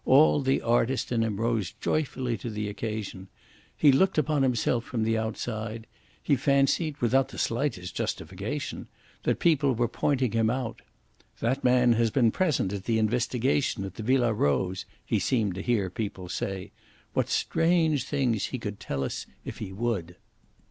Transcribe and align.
All 0.03 0.41
the 0.41 0.63
artist 0.63 1.11
in 1.11 1.21
him 1.21 1.39
rose 1.39 1.73
joyfully 1.79 2.35
to 2.39 2.49
the 2.49 2.67
occasion. 2.67 3.27
He 3.77 3.91
looked 3.91 4.17
upon 4.17 4.41
himself 4.41 4.83
from 4.83 5.03
the 5.03 5.15
outside. 5.15 5.85
He 6.23 6.35
fancied 6.35 6.97
without 6.99 7.27
the 7.27 7.37
slightest 7.37 7.93
justification 7.95 8.87
that 9.21 9.37
people 9.37 9.75
were 9.75 9.87
pointing 9.87 10.31
him 10.31 10.49
out. 10.49 10.81
"That 11.39 11.63
man 11.63 11.93
has 11.93 12.09
been 12.09 12.31
present 12.31 12.73
at 12.73 12.85
the 12.85 12.97
investigation 12.97 13.83
at 13.83 13.93
the 13.93 14.01
Villa 14.01 14.33
Rose," 14.33 14.85
he 15.05 15.19
seemed 15.19 15.53
to 15.53 15.61
hear 15.61 15.91
people 15.91 16.29
say. 16.29 16.71
"What 17.13 17.29
strange 17.29 18.05
things 18.05 18.45
he 18.45 18.57
could 18.57 18.79
tell 18.79 19.03
us 19.03 19.27
if 19.45 19.59
he 19.59 19.71
would!" 19.71 20.15